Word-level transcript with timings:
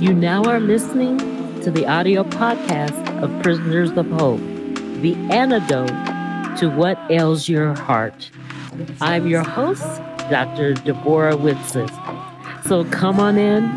You 0.00 0.14
now 0.14 0.42
are 0.44 0.60
listening 0.60 1.18
to 1.60 1.70
the 1.70 1.86
audio 1.86 2.24
podcast 2.24 3.22
of 3.22 3.42
Prisoners 3.42 3.90
of 3.98 4.10
Hope, 4.12 4.40
the 5.02 5.14
antidote 5.30 5.90
to 6.58 6.70
what 6.70 6.98
ails 7.10 7.50
your 7.50 7.74
heart. 7.74 8.30
I'm 9.02 9.26
your 9.26 9.42
host, 9.42 9.84
Dr. 10.30 10.72
Deborah 10.72 11.36
Whitson. 11.36 11.90
So 12.64 12.86
come 12.86 13.20
on 13.20 13.36
in, 13.36 13.74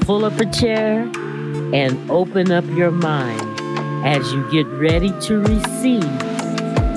pull 0.00 0.24
up 0.24 0.40
a 0.40 0.46
chair, 0.46 1.02
and 1.72 2.10
open 2.10 2.50
up 2.50 2.64
your 2.70 2.90
mind 2.90 3.40
as 4.04 4.32
you 4.32 4.50
get 4.50 4.66
ready 4.66 5.10
to 5.20 5.38
receive 5.38 6.00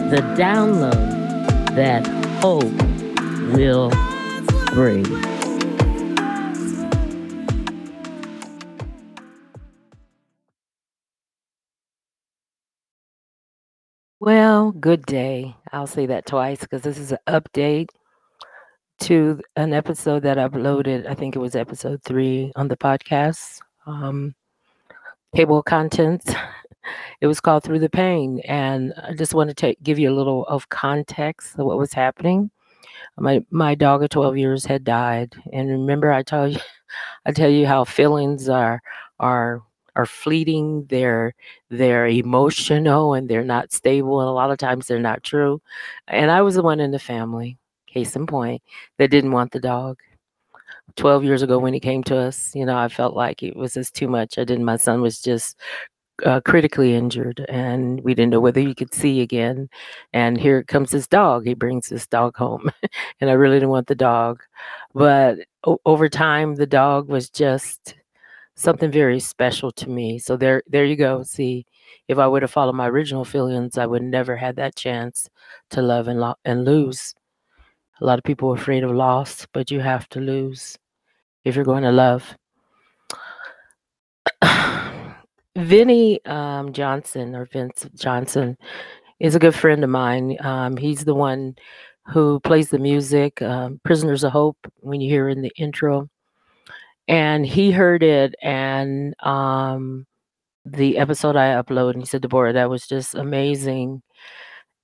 the 0.10 0.24
download 0.36 1.76
that 1.76 2.08
hope 2.42 2.74
will 3.56 3.92
bring. 4.74 5.33
Well, 14.24 14.72
good 14.72 15.06
day. 15.06 15.54
I'll 15.74 15.86
say 15.86 16.06
that 16.06 16.26
twice 16.26 16.62
because 16.62 16.82
this 16.82 16.98
is 16.98 17.12
an 17.12 17.18
update 17.28 17.90
to 19.02 19.42
an 19.58 19.74
episode 19.74 20.24
that 20.24 20.40
I 20.40 20.48
uploaded. 20.48 21.06
I 21.06 21.14
think 21.14 21.36
it 21.36 21.40
was 21.40 21.58
episode 21.58 22.02
three 22.04 22.54
on 22.56 22.70
the 22.70 22.78
podcast. 22.78 23.60
Um, 23.86 24.34
table 25.36 25.58
of 25.58 25.66
contents. 25.66 26.34
It 27.20 27.28
was 27.28 27.42
called 27.42 27.64
Through 27.64 27.80
the 27.80 27.90
Pain, 27.90 28.42
and 28.46 28.94
I 28.98 29.14
just 29.14 29.34
want 29.34 29.50
to 29.50 29.54
take, 29.54 29.82
give 29.84 30.00
you 30.00 30.10
a 30.10 30.16
little 30.16 30.46
of 30.46 30.70
context 30.70 31.60
of 31.60 31.66
what 31.66 31.78
was 31.78 31.92
happening. 31.94 32.50
My 33.18 33.46
my 33.52 33.76
dog 33.76 34.04
of 34.04 34.10
12 34.10 34.38
years 34.38 34.66
had 34.66 34.86
died, 34.86 35.34
and 35.52 35.70
remember 35.70 36.14
I 36.14 36.24
tell 36.24 36.48
you, 36.50 36.60
I 37.26 37.32
tell 37.34 37.50
you 37.50 37.68
how 37.68 37.84
feelings 37.84 38.48
are 38.48 38.82
are 39.20 39.64
are 39.96 40.06
fleeting. 40.06 40.86
They're 40.90 41.34
they're 41.70 42.08
emotional 42.08 43.14
and 43.14 43.30
they're 43.30 43.44
not 43.44 43.72
stable, 43.74 44.22
and 44.22 44.30
a 44.30 44.34
lot 44.34 44.52
of 44.52 44.58
times 44.58 44.88
they're 44.88 45.00
not 45.00 45.24
true. 45.24 45.62
And 46.08 46.32
I 46.32 46.42
was 46.42 46.56
the 46.56 46.64
one 46.64 46.80
in 46.80 46.92
the 46.92 47.00
family, 47.00 47.58
case 47.88 48.16
in 48.16 48.28
point, 48.28 48.62
that 48.98 49.12
didn't 49.12 49.32
want 49.32 49.52
the 49.52 49.60
dog. 49.60 50.00
12 50.96 51.24
years 51.24 51.42
ago 51.42 51.58
when 51.60 51.74
he 51.74 51.80
came 51.80 52.04
to 52.04 52.18
us, 52.18 52.54
you 52.56 52.66
know, 52.66 52.78
I 52.78 52.88
felt 52.88 53.16
like 53.16 53.42
it 53.44 53.56
was 53.56 53.74
just 53.74 53.96
too 53.96 54.08
much. 54.08 54.38
I 54.38 54.44
didn't, 54.44 54.66
my 54.66 54.78
son 54.78 55.02
was 55.02 55.22
just 55.22 55.58
uh, 56.24 56.40
critically 56.42 56.94
injured 56.94 57.46
and 57.50 58.00
we 58.02 58.14
didn't 58.14 58.32
know 58.32 58.40
whether 58.40 58.62
he 58.62 58.76
could 58.76 58.94
see 58.94 59.22
again. 59.22 59.70
And 60.14 60.40
here 60.40 60.64
comes 60.64 60.92
this 60.92 61.08
dog. 61.08 61.46
He 61.46 61.54
brings 61.56 61.90
this 61.90 62.08
dog 62.08 62.38
home. 62.38 62.70
and 63.22 63.30
I 63.30 63.34
really 63.34 63.56
didn't 63.58 63.70
want 63.70 63.88
the 63.88 63.96
dog. 63.96 64.44
But 64.94 65.40
o- 65.66 65.82
over 65.86 66.10
time, 66.10 66.56
the 66.56 66.68
dog 66.68 67.10
was 67.10 67.30
just 67.30 67.96
something 68.56 68.92
very 68.92 69.20
special 69.20 69.72
to 69.72 69.90
me. 69.90 70.20
So 70.20 70.38
there, 70.38 70.64
there 70.68 70.86
you 70.86 70.96
go. 70.96 71.24
See, 71.24 71.66
if 72.08 72.18
I 72.18 72.28
would 72.28 72.42
have 72.42 72.52
followed 72.52 72.76
my 72.76 72.88
original 72.88 73.26
feelings, 73.26 73.78
I 73.78 73.86
would 73.86 74.04
never 74.04 74.36
had 74.36 74.56
that 74.58 74.76
chance 74.76 75.30
to 75.72 75.82
love 75.82 76.08
and, 76.08 76.20
lo- 76.20 76.36
and 76.46 76.66
lose. 76.66 77.14
A 78.02 78.06
lot 78.06 78.20
of 78.20 78.24
people 78.24 78.52
are 78.52 78.56
afraid 78.56 78.84
of 78.84 78.92
loss, 78.92 79.48
but 79.54 79.72
you 79.72 79.80
have 79.80 80.08
to 80.10 80.20
lose 80.20 80.78
if 81.46 81.56
you're 81.56 81.66
going 81.66 81.84
to 81.84 81.92
love. 81.92 82.36
Vinny 85.56 86.24
um, 86.26 86.74
Johnson 86.74 87.36
or 87.36 87.46
Vince 87.46 87.88
Johnson 87.96 88.58
is 89.20 89.36
a 89.36 89.40
good 89.40 89.56
friend 89.56 89.84
of 89.84 89.90
mine. 89.90 90.38
Um, 90.42 90.78
he's 90.78 91.06
the 91.06 91.16
one 91.16 91.56
who 92.08 92.40
plays 92.42 92.70
the 92.70 92.80
music, 92.80 93.42
um, 93.42 93.80
Prisoners 93.84 94.24
of 94.24 94.32
Hope, 94.32 94.58
when 94.78 95.00
you 95.00 95.10
hear 95.10 95.30
in 95.30 95.42
the 95.42 95.52
intro. 95.58 96.10
And 97.08 97.46
he 97.46 97.72
heard 97.72 98.04
it 98.04 98.36
and 98.42 99.14
um, 99.24 100.06
the 100.66 100.98
episode 101.00 101.36
I 101.38 101.62
uploaded, 101.62 102.00
he 102.00 102.06
said, 102.06 102.22
Deborah, 102.24 102.54
that 102.54 102.70
was 102.70 102.88
just 102.88 103.16
amazing. 103.16 104.02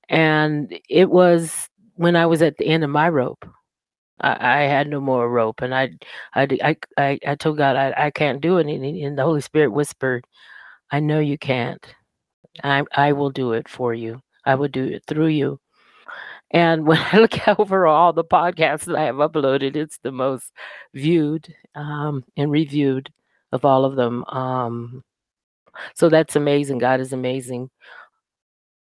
And 0.09 0.79
it 0.89 1.09
was 1.09 1.69
when 1.95 2.15
I 2.15 2.27
was 2.27 2.41
at 2.41 2.57
the 2.57 2.67
end 2.67 2.83
of 2.83 2.89
my 2.91 3.09
rope. 3.09 3.45
I, 4.21 4.61
I 4.61 4.63
had 4.63 4.89
no 4.89 5.01
more 5.01 5.29
rope, 5.29 5.61
and 5.61 5.73
I, 5.75 5.91
I, 6.35 6.47
I, 6.63 6.77
I, 6.97 7.19
I 7.27 7.35
told 7.35 7.57
God 7.57 7.75
I, 7.75 7.93
I 8.07 8.11
can't 8.11 8.41
do 8.41 8.57
it, 8.57 8.67
and, 8.67 8.83
and 8.85 9.17
the 9.17 9.23
Holy 9.23 9.41
Spirit 9.41 9.71
whispered, 9.71 10.25
"I 10.91 10.99
know 11.01 11.19
you 11.19 11.37
can't. 11.37 11.85
I, 12.63 12.83
I 12.95 13.13
will 13.13 13.31
do 13.31 13.53
it 13.53 13.69
for 13.69 13.93
you. 13.93 14.21
I 14.45 14.55
will 14.55 14.69
do 14.69 14.85
it 14.85 15.03
through 15.07 15.27
you." 15.29 15.59
And 16.51 16.85
when 16.87 16.99
I 17.11 17.17
look 17.17 17.47
over 17.59 17.87
all 17.87 18.13
the 18.13 18.23
podcasts 18.23 18.85
that 18.85 18.95
I 18.95 19.03
have 19.05 19.15
uploaded, 19.15 19.75
it's 19.75 19.99
the 19.99 20.11
most 20.11 20.51
viewed 20.93 21.53
um, 21.75 22.23
and 22.37 22.51
reviewed 22.51 23.11
of 23.51 23.65
all 23.65 23.85
of 23.85 23.95
them. 23.95 24.23
Um, 24.25 25.03
so 25.95 26.09
that's 26.09 26.35
amazing. 26.35 26.79
God 26.79 26.99
is 26.99 27.13
amazing. 27.13 27.69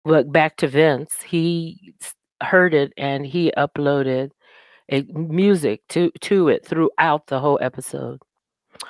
But 0.04 0.30
back 0.30 0.56
to 0.58 0.68
Vince, 0.68 1.22
he 1.22 1.94
heard 2.42 2.74
it 2.74 2.92
and 2.96 3.26
he 3.26 3.52
uploaded 3.56 4.30
a 4.90 5.02
music 5.02 5.82
to 5.88 6.12
to 6.20 6.48
it 6.48 6.64
throughout 6.64 7.26
the 7.26 7.40
whole 7.40 7.58
episode. 7.60 8.20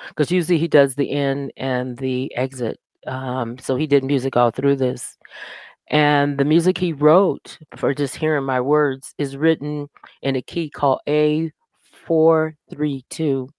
Because 0.09 0.31
usually 0.31 0.59
he 0.59 0.67
does 0.67 0.95
the 0.95 1.09
in 1.09 1.51
and 1.57 1.97
the 1.97 2.35
exit. 2.35 2.79
Um, 3.07 3.57
so 3.57 3.75
he 3.77 3.87
did 3.87 4.03
music 4.03 4.35
all 4.37 4.51
through 4.51 4.75
this. 4.75 5.17
And 5.89 6.37
the 6.37 6.45
music 6.45 6.77
he 6.77 6.93
wrote 6.93 7.57
for 7.77 7.93
just 7.93 8.15
hearing 8.15 8.43
my 8.43 8.59
words 8.61 9.13
is 9.17 9.37
written 9.37 9.89
in 10.21 10.35
a 10.35 10.41
key 10.41 10.69
called 10.69 10.99
A432, 11.07 13.49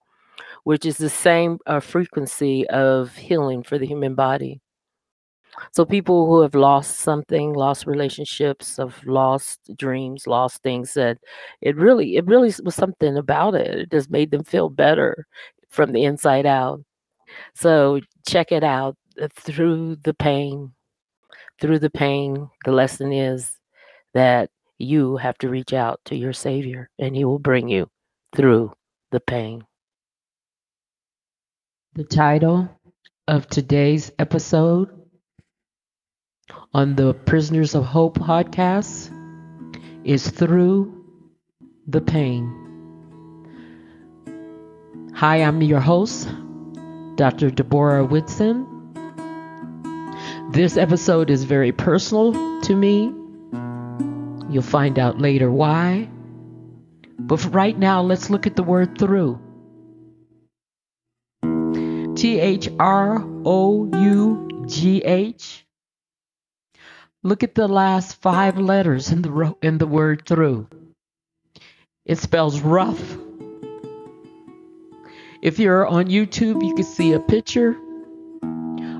which 0.64 0.84
is 0.84 0.98
the 0.98 1.08
same 1.10 1.58
uh, 1.66 1.80
frequency 1.80 2.68
of 2.68 3.14
healing 3.16 3.62
for 3.62 3.78
the 3.78 3.86
human 3.86 4.14
body. 4.14 4.60
So 5.72 5.84
people 5.84 6.26
who 6.26 6.40
have 6.42 6.54
lost 6.54 7.00
something, 7.00 7.52
lost 7.52 7.86
relationships, 7.86 8.76
have 8.76 9.00
lost 9.06 9.60
dreams, 9.76 10.26
lost 10.26 10.62
things, 10.62 10.94
that 10.94 11.18
it 11.60 11.76
really, 11.76 12.16
it 12.16 12.26
really 12.26 12.52
was 12.62 12.74
something 12.74 13.16
about 13.16 13.54
it. 13.54 13.66
It 13.68 13.90
just 13.90 14.10
made 14.10 14.30
them 14.30 14.44
feel 14.44 14.68
better 14.68 15.26
from 15.70 15.92
the 15.92 16.04
inside 16.04 16.46
out. 16.46 16.82
So 17.54 18.00
check 18.26 18.52
it 18.52 18.64
out 18.64 18.96
uh, 19.20 19.28
through 19.34 19.96
the 19.96 20.14
pain. 20.14 20.72
Through 21.60 21.80
the 21.80 21.90
pain, 21.90 22.50
the 22.64 22.70
lesson 22.70 23.12
is 23.12 23.50
that 24.14 24.50
you 24.78 25.16
have 25.16 25.36
to 25.38 25.48
reach 25.48 25.72
out 25.72 26.00
to 26.04 26.14
your 26.14 26.32
Savior 26.32 26.88
and 27.00 27.16
He 27.16 27.24
will 27.24 27.40
bring 27.40 27.68
you 27.68 27.88
through 28.34 28.72
the 29.10 29.18
pain. 29.18 29.64
The 31.94 32.04
title 32.04 32.68
of 33.26 33.48
today's 33.48 34.12
episode 34.20 34.88
on 36.72 36.94
the 36.94 37.12
Prisoners 37.12 37.74
of 37.74 37.84
Hope 37.84 38.18
podcast 38.18 39.12
is 40.04 40.30
Through 40.30 41.04
the 41.88 42.00
Pain. 42.00 42.54
Hi, 45.14 45.38
I'm 45.38 45.60
your 45.62 45.80
host, 45.80 46.28
Dr. 47.16 47.50
Deborah 47.50 48.04
Whitson. 48.04 48.77
This 50.50 50.78
episode 50.78 51.28
is 51.28 51.44
very 51.44 51.72
personal 51.72 52.32
to 52.62 52.74
me. 52.74 53.12
You'll 54.50 54.62
find 54.62 54.98
out 54.98 55.20
later 55.20 55.50
why. 55.50 56.08
But 57.18 57.40
for 57.40 57.50
right 57.50 57.78
now, 57.78 58.00
let's 58.00 58.30
look 58.30 58.46
at 58.46 58.56
the 58.56 58.62
word 58.62 58.96
through. 58.96 59.38
T 62.14 62.40
H 62.40 62.70
R 62.80 63.22
O 63.44 63.90
U 63.94 64.64
G 64.66 65.02
H. 65.04 65.66
Look 67.22 67.42
at 67.42 67.54
the 67.54 67.68
last 67.68 68.20
five 68.22 68.56
letters 68.56 69.12
in 69.12 69.20
the 69.20 69.30
ro- 69.30 69.58
in 69.60 69.76
the 69.76 69.86
word 69.86 70.24
through. 70.24 70.66
It 72.06 72.16
spells 72.16 72.62
rough. 72.62 73.18
If 75.42 75.58
you're 75.58 75.86
on 75.86 76.06
YouTube, 76.06 76.66
you 76.66 76.74
can 76.74 76.84
see 76.84 77.12
a 77.12 77.20
picture 77.20 77.76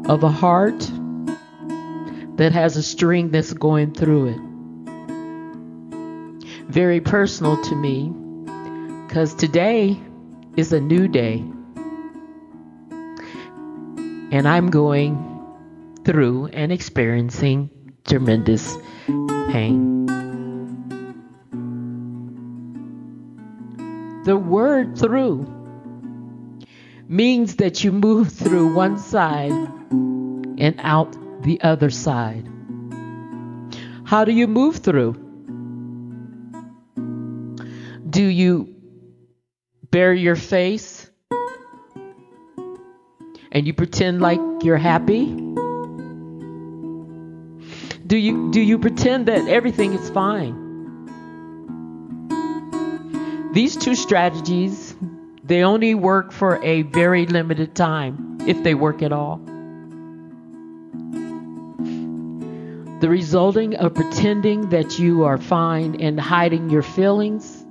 of 0.07 0.23
a 0.23 0.31
heart 0.31 0.91
that 2.39 2.53
has 2.53 2.77
a 2.77 2.83
string 2.83 3.31
that's 3.31 3.53
going 3.53 3.93
through 3.93 4.29
it. 4.29 4.39
Very 6.69 7.01
personal 7.01 7.61
to 7.63 7.75
me 7.75 8.13
because 9.07 9.35
today 9.35 9.99
is 10.57 10.73
a 10.73 10.81
new 10.81 11.09
day. 11.09 11.45
And 14.31 14.47
I'm 14.47 14.71
going 14.71 15.25
through 16.05 16.47
and 16.53 16.71
experiencing 16.71 17.71
tremendous 18.07 18.77
pain. 19.07 20.07
The 24.25 24.37
word 24.37 24.97
through 24.97 25.47
means 27.09 27.57
that 27.57 27.83
you 27.83 27.91
move 27.91 28.31
through 28.31 28.75
one 28.75 28.99
side 28.99 29.51
and 29.51 30.75
out 30.79 31.17
the 31.41 31.61
other 31.63 31.91
side. 31.91 32.49
How 34.05 34.25
do 34.25 34.33
you 34.33 34.47
move 34.47 34.77
through? 34.77 35.13
Do 38.09 38.25
you 38.25 38.75
bury 39.91 40.21
your 40.21 40.37
face 40.37 41.11
and 43.53 43.67
you 43.67 43.75
pretend 43.75 44.21
like 44.21 44.41
you're 44.63 44.77
happy? 44.77 45.27
Do 48.07 48.17
you 48.17 48.51
do 48.51 48.61
you 48.61 48.79
pretend 48.79 49.27
that 49.27 49.47
everything 49.49 49.93
is 49.93 50.09
fine? 50.11 50.69
These 53.53 53.77
two 53.77 53.95
strategies, 53.95 54.97
they 55.45 55.63
only 55.63 55.95
work 55.95 56.33
for 56.33 56.63
a 56.63 56.83
very 56.83 57.27
limited 57.27 57.75
time, 57.75 58.39
if 58.47 58.63
they 58.63 58.75
work 58.75 59.03
at 59.03 59.13
all. 59.13 59.41
The 63.01 63.09
resulting 63.09 63.77
of 63.77 63.95
pretending 63.95 64.71
that 64.71 64.99
you 64.99 65.23
are 65.23 65.39
fine 65.39 66.01
and 66.01 66.19
hiding 66.19 66.69
your 66.69 66.83
feelings 66.83 67.65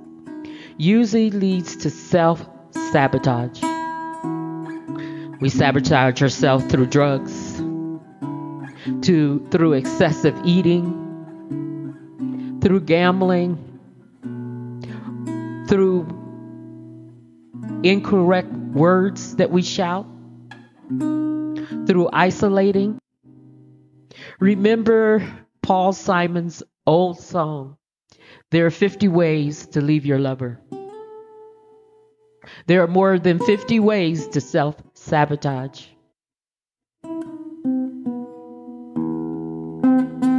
usually 0.78 1.30
leads 1.30 1.76
to 1.76 1.90
self 1.90 2.48
sabotage. 2.70 3.60
We 5.38 5.50
sabotage 5.50 6.22
ourselves 6.22 6.64
through 6.64 6.86
drugs, 6.86 7.58
to 9.02 9.46
through 9.50 9.74
excessive 9.74 10.34
eating, 10.44 10.86
through 12.62 12.80
gambling, 12.80 13.58
through 15.68 16.06
incorrect 17.82 18.50
words 18.50 19.36
that 19.36 19.50
we 19.50 19.60
shout, 19.60 20.06
through 20.88 22.08
isolating. 22.14 22.98
Remember 24.40 25.20
Paul 25.62 25.92
Simon's 25.92 26.62
old 26.86 27.18
song, 27.18 27.76
There 28.52 28.66
are 28.66 28.70
50 28.70 29.08
ways 29.08 29.66
to 29.68 29.80
leave 29.80 30.06
your 30.06 30.20
lover. 30.20 30.60
There 32.66 32.82
are 32.82 32.88
more 32.88 33.18
than 33.18 33.40
50 33.40 33.80
ways 33.80 34.28
to 34.28 34.40
self 34.40 34.76
sabotage. 34.94 35.86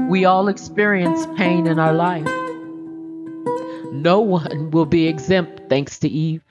We 0.09 0.25
all 0.25 0.47
experience 0.47 1.27
pain 1.37 1.67
in 1.67 1.77
our 1.77 1.93
life. 1.93 2.25
No 3.91 4.21
one 4.21 4.71
will 4.71 4.85
be 4.85 5.07
exempt 5.07 5.69
thanks 5.69 5.99
to 5.99 6.07
Eve 6.07 6.43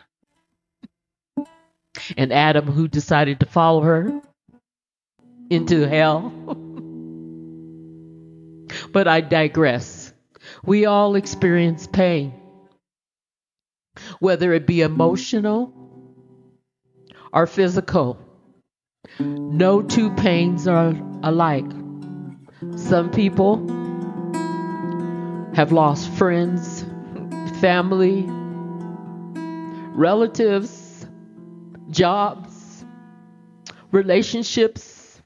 and 2.17 2.31
Adam, 2.31 2.67
who 2.67 2.89
decided 2.89 3.41
to 3.41 3.47
follow 3.47 3.81
her 3.81 4.21
into 5.51 5.89
hell. 5.89 6.31
but 8.93 9.09
I 9.09 9.21
digress. 9.21 10.13
We 10.65 10.87
all 10.87 11.15
experience 11.15 11.87
pain 11.87 12.39
whether 14.21 14.53
it 14.53 14.67
be 14.67 14.81
emotional 14.83 15.73
or 17.33 17.47
physical. 17.47 18.19
No 19.19 19.83
two 19.83 20.11
pains 20.11 20.67
are 20.67 20.95
alike. 21.23 21.71
Some 22.77 23.11
people 23.11 23.57
have 25.55 25.73
lost 25.73 26.11
friends, 26.11 26.85
family, 27.61 28.25
relatives, 29.95 31.07
jobs, 31.91 32.85
relationships, 33.91 35.21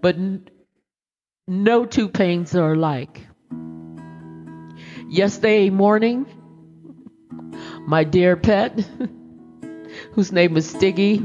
but 0.00 0.16
no 1.46 1.84
two 1.84 2.08
pains 2.08 2.54
are 2.54 2.72
alike. 2.72 3.26
Yesterday 5.08 5.70
morning, 5.70 6.26
my 7.86 8.04
dear 8.04 8.36
pet, 8.36 8.88
whose 10.12 10.32
name 10.32 10.54
was 10.54 10.68
Stiggy, 10.68 11.22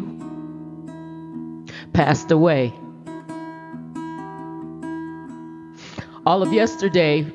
passed 1.94 2.32
away. 2.32 2.74
All 6.26 6.44
of 6.44 6.52
yesterday, 6.52 7.26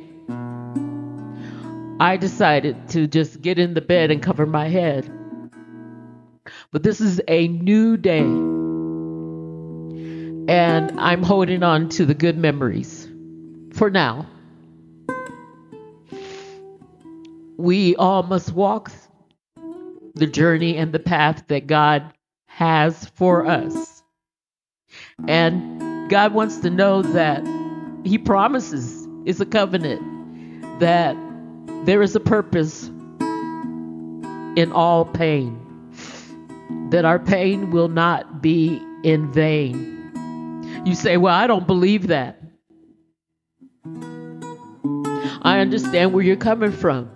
I 1.98 2.16
decided 2.19 2.88
to 2.90 3.06
just 3.06 3.40
get 3.40 3.58
in 3.58 3.75
the 3.75 3.81
bed 3.81 4.10
and 4.10 4.22
cover 4.22 4.46
my 4.46 4.69
head. 4.69 5.10
But 6.70 6.82
this 6.82 7.00
is 7.00 7.20
a 7.28 7.48
new 7.48 7.96
day. 7.96 8.54
And 10.49 11.00
I'm 11.00 11.23
holding 11.23 11.62
on 11.62 11.88
to 11.91 12.05
the 12.05 12.14
good 12.14 12.37
memories 12.37 13.08
for 13.73 13.91
now. 13.91 14.26
We 17.56 17.96
all 17.96 18.23
must 18.25 18.52
walk 18.52 18.93
the 20.14 20.26
journey 20.26 20.76
and 20.76 20.93
the 20.93 20.99
path 20.99 21.44
that 21.49 21.67
God 21.67 22.12
has 22.46 23.06
for 23.14 23.46
us. 23.46 24.02
And 25.26 26.11
God 26.11 26.35
wants 26.35 26.58
to 26.58 26.70
know 26.70 27.02
that 27.02 27.43
He 28.05 28.19
promises 28.19 29.08
is 29.25 29.41
a 29.41 29.46
covenant 29.46 30.02
that 30.81 31.17
there 31.85 32.02
is 32.02 32.14
a 32.14 32.20
purpose 32.20 32.88
in 34.56 34.70
all 34.73 35.05
pain, 35.05 35.58
that 36.91 37.05
our 37.05 37.19
pain 37.19 37.70
will 37.70 37.88
not 37.88 38.43
be 38.43 38.82
in 39.02 39.32
vain. 39.32 40.04
You 40.85 40.94
say, 40.94 41.17
Well, 41.17 41.35
I 41.35 41.47
don't 41.47 41.67
believe 41.67 42.09
that. 42.09 42.41
I 45.43 45.61
understand 45.61 46.12
where 46.12 46.25
you're 46.25 46.37
coming 46.37 46.73
from. 46.73 47.11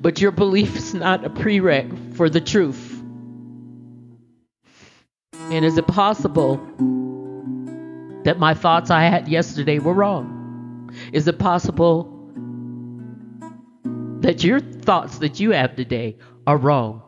But 0.00 0.20
your 0.20 0.32
belief 0.32 0.76
is 0.76 0.94
not 0.94 1.24
a 1.24 1.30
prereq 1.30 2.16
for 2.16 2.30
the 2.30 2.40
truth. 2.40 2.92
And 5.34 5.64
is 5.64 5.78
it 5.78 5.86
possible 5.86 6.56
that 8.24 8.38
my 8.38 8.54
thoughts 8.54 8.90
I 8.90 9.04
had 9.04 9.28
yesterday 9.28 9.78
were 9.78 9.94
wrong? 9.94 10.90
Is 11.12 11.28
it 11.28 11.38
possible 11.38 12.12
that 14.20 14.42
your 14.42 14.60
thoughts 14.60 15.18
that 15.18 15.38
you 15.38 15.52
have 15.52 15.76
today 15.76 16.18
are 16.46 16.56
wrong 16.56 17.02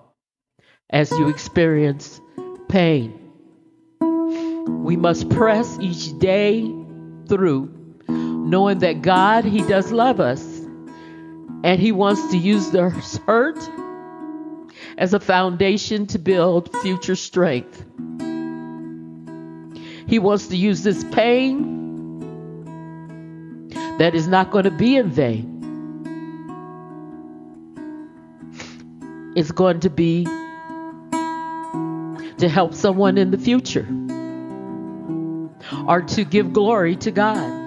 as 0.91 1.11
you 1.11 1.29
experience 1.29 2.21
pain? 2.69 3.18
We 4.69 4.97
must 4.97 5.29
press 5.31 5.79
each 5.81 6.19
day 6.19 6.62
through, 7.29 7.70
knowing 8.09 8.79
that 8.79 9.03
God, 9.03 9.44
He 9.44 9.62
does 9.62 9.93
love 9.93 10.20
us 10.20 10.59
and 11.65 11.81
he 11.81 11.93
wants 11.93 12.31
to 12.31 12.37
use 12.37 12.70
the 12.70 12.91
hurt 13.26 13.59
as 14.97 15.12
a 15.14 15.21
foundation 15.21 16.07
to 16.07 16.19
build 16.19 16.73
future 16.78 17.16
strength. 17.16 17.85
He 20.07 20.19
wants 20.19 20.47
to 20.49 20.57
use 20.57 20.83
this 20.83 21.04
pain 21.12 22.16
that 23.99 24.14
is 24.14 24.28
not 24.28 24.50
going 24.50 24.64
to 24.64 24.71
be 24.71 24.97
in 24.97 25.11
vain. 25.11 25.57
It's 29.37 29.52
going 29.52 29.81
to 29.81 29.90
be 29.90 30.25
to 32.38 32.49
help 32.49 32.73
someone 32.73 33.19
in 33.19 33.31
the 33.31 33.38
future 33.38 33.87
or 35.87 36.03
to 36.03 36.25
give 36.25 36.53
glory 36.53 36.97
to 36.97 37.11
God. 37.11 37.67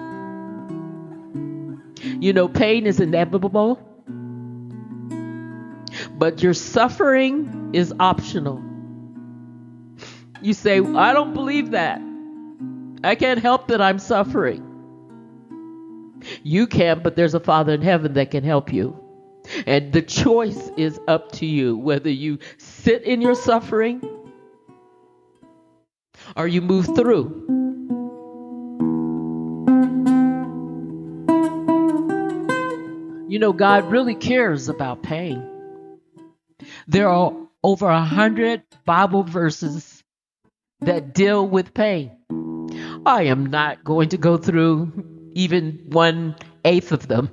You 2.20 2.32
know, 2.32 2.48
pain 2.48 2.86
is 2.86 3.00
inevitable, 3.00 3.80
but 6.18 6.42
your 6.42 6.54
suffering 6.54 7.70
is 7.72 7.92
optional. 7.98 8.62
You 10.40 10.52
say, 10.54 10.78
I 10.78 11.12
don't 11.12 11.34
believe 11.34 11.72
that. 11.72 12.00
I 13.04 13.14
can't 13.14 13.40
help 13.40 13.68
that 13.68 13.80
I'm 13.80 13.98
suffering. 13.98 14.68
You 16.42 16.66
can, 16.66 17.02
but 17.02 17.16
there's 17.16 17.34
a 17.34 17.40
Father 17.40 17.72
in 17.72 17.82
heaven 17.82 18.14
that 18.14 18.30
can 18.30 18.44
help 18.44 18.72
you. 18.72 18.96
And 19.66 19.92
the 19.92 20.02
choice 20.02 20.70
is 20.76 21.00
up 21.08 21.32
to 21.32 21.46
you 21.46 21.76
whether 21.76 22.10
you 22.10 22.38
sit 22.58 23.02
in 23.02 23.20
your 23.20 23.34
suffering 23.34 24.00
or 26.36 26.46
you 26.46 26.60
move 26.60 26.86
through. 26.86 27.71
You 33.32 33.38
know, 33.38 33.54
God 33.54 33.90
really 33.90 34.14
cares 34.14 34.68
about 34.68 35.02
pain. 35.02 35.42
There 36.86 37.08
are 37.08 37.32
over 37.64 37.88
a 37.88 38.04
hundred 38.04 38.62
Bible 38.84 39.22
verses 39.22 40.04
that 40.82 41.14
deal 41.14 41.48
with 41.48 41.72
pain. 41.72 42.12
I 43.06 43.22
am 43.22 43.46
not 43.46 43.84
going 43.84 44.10
to 44.10 44.18
go 44.18 44.36
through 44.36 45.32
even 45.32 45.86
one 45.88 46.36
eighth 46.62 46.92
of 46.92 47.08
them. 47.08 47.30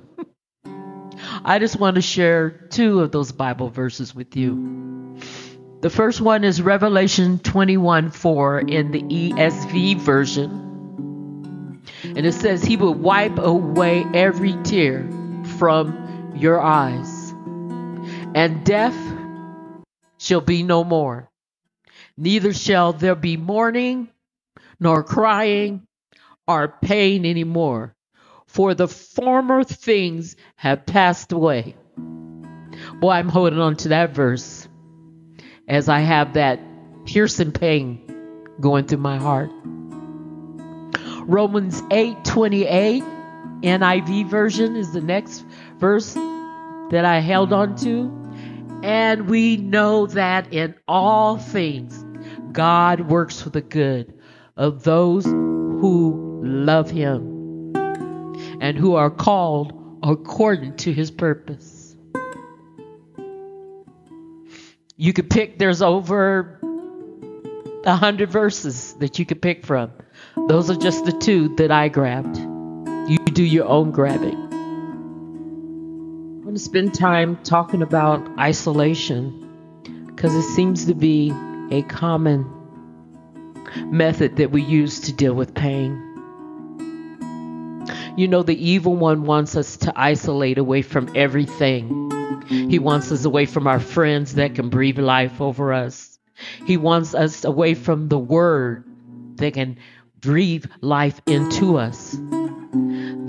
I 1.44 1.58
just 1.58 1.78
want 1.78 1.96
to 1.96 2.00
share 2.00 2.48
two 2.48 3.00
of 3.00 3.12
those 3.12 3.30
Bible 3.32 3.68
verses 3.68 4.14
with 4.14 4.36
you. 4.36 5.18
The 5.82 5.90
first 5.90 6.22
one 6.22 6.44
is 6.44 6.62
Revelation 6.62 7.40
21 7.40 8.10
4 8.10 8.60
in 8.60 8.90
the 8.90 9.02
ESV 9.02 9.98
version. 9.98 11.82
And 12.04 12.24
it 12.24 12.32
says, 12.32 12.64
He 12.64 12.78
will 12.78 12.94
wipe 12.94 13.38
away 13.38 14.06
every 14.14 14.54
tear 14.62 15.19
from 15.60 16.32
your 16.36 16.58
eyes, 16.58 17.32
and 18.34 18.64
death 18.64 18.96
shall 20.16 20.40
be 20.40 20.62
no 20.62 20.82
more. 20.84 21.30
Neither 22.16 22.54
shall 22.54 22.94
there 22.94 23.14
be 23.14 23.36
mourning, 23.36 24.08
nor 24.80 25.04
crying, 25.04 25.86
or 26.48 26.74
pain 26.80 27.26
anymore, 27.26 27.94
for 28.46 28.72
the 28.72 28.88
former 28.88 29.62
things 29.62 30.34
have 30.56 30.86
passed 30.86 31.30
away. 31.30 31.76
Boy, 32.98 33.10
I'm 33.10 33.28
holding 33.28 33.60
on 33.60 33.76
to 33.76 33.88
that 33.90 34.14
verse 34.14 34.66
as 35.68 35.90
I 35.90 35.98
have 35.98 36.32
that 36.34 36.58
piercing 37.04 37.52
pain 37.52 38.46
going 38.60 38.86
through 38.86 38.98
my 38.98 39.18
heart. 39.18 39.50
Romans 41.26 41.82
8 41.90 42.24
28, 42.24 43.04
NIV 43.62 44.28
version, 44.28 44.76
is 44.76 44.92
the 44.92 45.00
next 45.00 45.44
verse 45.78 46.14
that 46.14 47.04
I 47.04 47.20
held 47.20 47.52
on 47.52 47.76
to. 47.76 48.16
And 48.82 49.28
we 49.28 49.56
know 49.56 50.06
that 50.06 50.52
in 50.52 50.74
all 50.88 51.36
things, 51.36 52.04
God 52.52 53.02
works 53.02 53.40
for 53.42 53.50
the 53.50 53.60
good 53.60 54.18
of 54.56 54.82
those 54.84 55.24
who 55.24 56.40
love 56.42 56.90
Him 56.90 57.74
and 58.60 58.76
who 58.76 58.94
are 58.94 59.10
called 59.10 59.72
according 60.02 60.76
to 60.78 60.92
His 60.92 61.10
purpose. 61.10 61.96
You 64.96 65.12
could 65.12 65.30
pick, 65.30 65.58
there's 65.58 65.80
over 65.80 66.58
a 67.84 67.96
hundred 67.96 68.30
verses 68.30 68.94
that 68.94 69.18
you 69.18 69.24
could 69.24 69.40
pick 69.40 69.64
from. 69.64 69.92
Those 70.48 70.70
are 70.70 70.76
just 70.76 71.04
the 71.04 71.12
two 71.12 71.54
that 71.56 71.70
I 71.70 71.88
grabbed. 71.88 72.49
You 73.10 73.18
do 73.18 73.42
your 73.42 73.66
own 73.66 73.90
grabbing. 73.90 74.36
I'm 74.52 76.42
going 76.42 76.54
to 76.54 76.60
spend 76.60 76.94
time 76.94 77.42
talking 77.42 77.82
about 77.82 78.24
isolation 78.38 80.06
because 80.06 80.32
it 80.32 80.44
seems 80.54 80.84
to 80.84 80.94
be 80.94 81.32
a 81.72 81.82
common 81.82 82.46
method 83.86 84.36
that 84.36 84.52
we 84.52 84.62
use 84.62 85.00
to 85.00 85.12
deal 85.12 85.34
with 85.34 85.54
pain. 85.54 85.90
You 88.16 88.28
know, 88.28 88.44
the 88.44 88.54
evil 88.64 88.94
one 88.94 89.24
wants 89.24 89.56
us 89.56 89.76
to 89.78 89.92
isolate 89.96 90.58
away 90.58 90.82
from 90.82 91.10
everything. 91.16 92.12
He 92.46 92.78
wants 92.78 93.10
us 93.10 93.24
away 93.24 93.46
from 93.46 93.66
our 93.66 93.80
friends 93.80 94.36
that 94.36 94.54
can 94.54 94.68
breathe 94.68 95.00
life 95.00 95.40
over 95.40 95.72
us. 95.72 96.16
He 96.64 96.76
wants 96.76 97.16
us 97.16 97.44
away 97.44 97.74
from 97.74 98.08
the 98.08 98.20
word 98.20 98.84
that 99.38 99.54
can 99.54 99.78
breathe 100.20 100.66
life 100.80 101.20
into 101.26 101.76
us. 101.76 102.16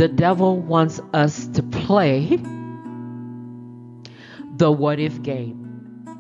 The 0.02 0.08
devil 0.08 0.58
wants 0.58 1.00
us 1.14 1.46
to 1.50 1.62
play 1.62 2.38
the 4.56 4.72
what 4.72 5.00
if 5.00 5.22
game. 5.22 6.18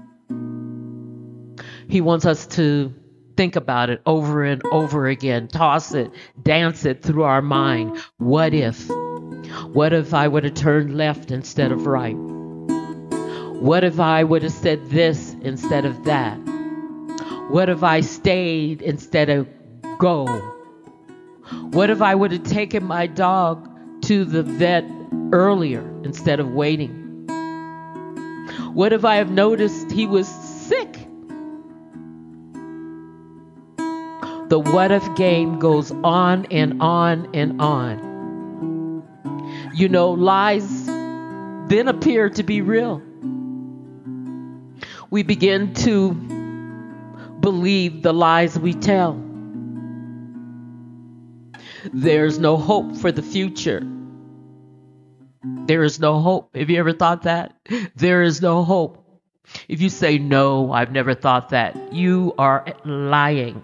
He 1.89 1.99
wants 1.99 2.27
us 2.27 2.45
to 2.57 2.93
think 3.35 3.55
about 3.55 3.89
it 3.89 3.99
over 4.05 4.43
and 4.43 4.61
over 4.71 5.07
again, 5.07 5.47
toss 5.47 5.95
it, 5.95 6.11
dance 6.43 6.85
it 6.85 7.01
through 7.01 7.23
our 7.23 7.41
mind. 7.41 7.97
What 8.17 8.53
if? 8.53 8.87
What 9.73 9.93
if 9.93 10.13
I 10.13 10.27
would 10.27 10.43
have 10.43 10.53
turned 10.53 10.95
left 10.95 11.31
instead 11.31 11.71
of 11.71 11.87
right? 11.87 12.15
What 12.15 13.83
if 13.83 13.99
I 13.99 14.23
would 14.23 14.43
have 14.43 14.51
said 14.51 14.91
this 14.91 15.35
instead 15.41 15.85
of 15.85 16.03
that? 16.03 16.35
What 17.49 17.67
if 17.67 17.81
I 17.81 18.01
stayed 18.01 18.83
instead 18.83 19.31
of 19.31 19.49
go? 19.97 20.27
What 21.71 21.89
if 21.89 22.03
I 22.03 22.13
would 22.13 22.31
have 22.31 22.43
taken 22.43 22.83
my 22.83 23.07
dog 23.07 23.69
to 24.11 24.25
the 24.25 24.43
vet 24.43 24.83
earlier 25.31 25.89
instead 26.03 26.41
of 26.41 26.51
waiting? 26.51 27.23
What 28.73 28.91
if 28.91 29.05
I 29.05 29.15
have 29.15 29.31
noticed 29.31 29.89
he 29.89 30.05
was 30.05 30.27
sick? 30.27 30.91
The 34.49 34.59
what 34.59 34.91
if 34.91 35.15
game 35.15 35.59
goes 35.59 35.93
on 36.03 36.45
and 36.51 36.81
on 36.81 37.29
and 37.33 37.61
on. 37.61 39.01
You 39.73 39.87
know, 39.87 40.11
lies 40.11 40.87
then 40.87 41.87
appear 41.87 42.29
to 42.31 42.43
be 42.43 42.61
real. 42.61 43.01
We 45.09 45.23
begin 45.23 45.73
to 45.85 46.11
believe 47.39 48.01
the 48.01 48.13
lies 48.13 48.59
we 48.59 48.73
tell. 48.73 49.13
There's 51.93 52.39
no 52.39 52.57
hope 52.57 52.97
for 52.97 53.13
the 53.13 53.23
future. 53.23 53.87
There 55.67 55.83
is 55.83 55.99
no 55.99 56.19
hope. 56.19 56.55
Have 56.55 56.69
you 56.69 56.79
ever 56.79 56.93
thought 56.93 57.23
that? 57.23 57.55
There 57.95 58.23
is 58.23 58.41
no 58.41 58.63
hope. 58.63 58.97
If 59.67 59.81
you 59.81 59.89
say, 59.89 60.17
No, 60.17 60.71
I've 60.71 60.91
never 60.91 61.13
thought 61.13 61.49
that, 61.49 61.93
you 61.93 62.33
are 62.37 62.65
lying. 62.85 63.61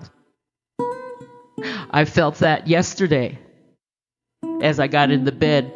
I 1.90 2.06
felt 2.06 2.36
that 2.40 2.68
yesterday 2.68 3.40
as 4.62 4.80
I 4.80 4.88
got 4.88 5.12
in 5.12 5.24
the 5.24 5.32
bed 5.32 5.72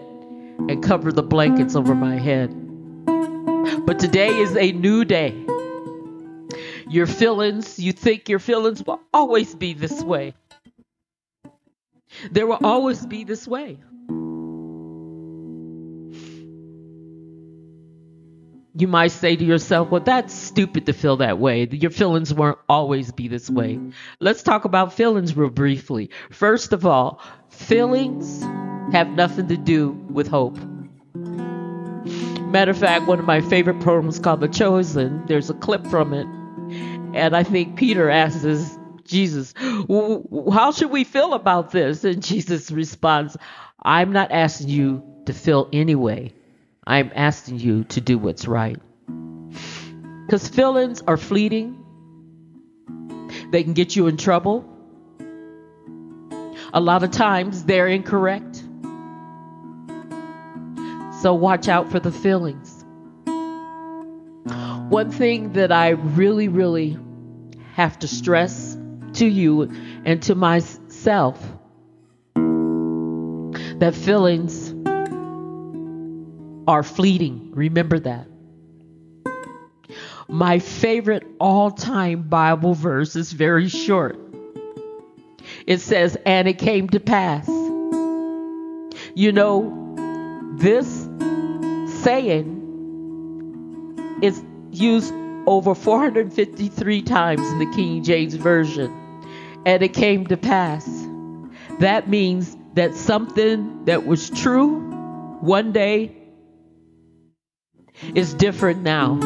and 0.70 0.84
covered 0.84 1.16
the 1.16 1.24
blankets 1.24 1.75
over 1.75 1.96
my 1.96 2.18
head. 2.18 2.50
But 3.86 4.00
today 4.00 4.30
is 4.30 4.56
a 4.56 4.72
new 4.72 5.06
day. 5.06 5.46
Your 6.90 7.08
feelings, 7.08 7.80
you 7.80 7.94
think 7.94 8.28
your 8.30 8.40
feelings 8.40 8.84
will 8.86 9.01
always 9.13 9.56
be 9.56 9.74
this 9.74 10.04
way. 10.04 10.34
There 12.32 12.46
will 12.46 12.60
always 12.63 13.06
be 13.06 13.24
this 13.24 13.48
way. 13.48 13.80
You 18.82 18.88
might 18.88 19.12
say 19.12 19.36
to 19.36 19.46
yourself, 19.46 19.92
well, 19.92 20.02
that's 20.02 20.34
stupid 20.34 20.88
to 20.88 20.94
feel 20.94 21.18
that 21.18 21.38
way. 21.38 21.68
Your 21.70 21.92
feelings 21.92 22.34
won't 22.34 22.58
always 22.68 23.12
be 23.12 23.28
this 23.28 23.48
way. 23.48 23.80
Let's 24.20 24.42
talk 24.42 24.66
about 24.66 24.94
feelings 24.94 25.38
real 25.38 25.52
briefly. 25.52 26.10
First 26.32 26.74
of 26.74 26.84
all, 26.84 27.22
feelings 27.50 28.42
have 28.92 29.10
nothing 29.10 29.50
to 29.50 29.58
do 29.58 29.92
with 30.10 30.28
hope. 30.28 30.58
Matter 32.48 32.72
of 32.72 32.78
fact, 32.80 33.06
one 33.06 33.20
of 33.20 33.26
my 33.26 33.42
favorite 33.42 33.82
poems 33.82 34.18
called 34.18 34.42
The 34.42 34.48
Chosen, 34.48 35.28
there's 35.28 35.52
a 35.52 35.54
clip 35.54 35.86
from 35.86 36.16
it. 36.16 36.26
And 37.16 37.36
I 37.36 37.44
think 37.44 37.76
Peter 37.76 38.10
asks 38.10 38.80
Jesus, 39.04 39.54
how 39.60 40.72
should 40.72 40.90
we 40.90 41.04
feel 41.04 41.36
about 41.36 41.70
this? 41.70 42.04
And 42.04 42.24
Jesus 42.24 42.72
responds, 42.72 43.38
I'm 43.80 44.12
not 44.12 44.32
asking 44.32 44.70
you 44.70 45.04
to 45.28 45.34
feel 45.34 45.70
anyway. 45.72 46.34
I'm 46.91 47.12
asking 47.15 47.60
you 47.60 47.86
to 47.86 48.01
do 48.01 48.17
what's 48.17 48.45
right. 48.45 48.77
Because 50.25 50.50
feelings 50.50 51.01
are 51.07 51.15
fleeting, 51.15 51.77
they 53.50 53.63
can 53.63 53.71
get 53.71 53.95
you 53.95 54.07
in 54.07 54.17
trouble. 54.17 54.65
A 56.74 56.81
lot 56.81 57.03
of 57.03 57.12
times 57.12 57.63
they're 57.63 57.88
incorrect. 57.88 58.62
So 61.21 61.33
watch 61.33 61.69
out 61.69 61.89
for 61.91 62.01
the 62.01 62.12
feelings. 62.12 62.83
One 64.89 65.12
thing 65.12 65.53
that 65.53 65.71
I 65.71 65.91
really, 65.91 66.50
really 66.50 66.98
have 67.75 68.00
to 68.00 68.10
stress 68.10 68.77
to 69.13 69.25
you 69.25 69.71
and 70.03 70.21
to 70.24 70.36
myself 70.36 71.41
that 72.36 73.93
feelings 73.95 74.74
are 76.68 76.84
fleeting. 76.84 77.51
Remember 77.53 78.00
that. 78.00 78.27
My 80.27 80.60
favorite 80.60 81.25
all 81.39 81.72
time 81.72 82.30
Bible 82.30 82.74
verse 82.74 83.15
is 83.15 83.32
very 83.34 83.68
short. 83.68 84.18
It 85.68 85.82
says, 85.82 86.18
And 86.25 86.48
it 86.48 86.58
came 86.58 86.88
to 86.89 87.00
pass. 87.00 87.48
You 89.13 89.32
know, 89.34 89.96
this 90.58 90.88
saying 92.03 92.60
is 94.22 94.41
used 94.72 95.13
over 95.48 95.75
453 95.75 97.01
times 97.01 97.41
in 97.51 97.60
the 97.60 97.72
King 97.75 98.03
James 98.03 98.36
Version. 98.36 98.98
And 99.65 99.84
it 99.84 99.94
came 99.94 100.27
to 100.27 100.38
pass. 100.38 100.88
That 101.80 102.10
means 102.10 102.56
that 102.75 102.96
something 102.96 103.86
that 103.86 104.06
was 104.06 104.30
true 104.30 104.80
one 105.41 105.72
day 105.74 106.21
is 108.15 108.34
different 108.34 108.81
now. 108.81 109.20